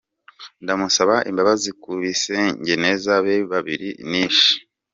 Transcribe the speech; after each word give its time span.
Ndamusaba 0.63 1.15
imbabazi 1.29 1.69
ku 1.81 1.89
bisengeneza 2.01 3.13
be 3.25 3.35
babiri 3.51 3.89
nishe. 4.09 4.53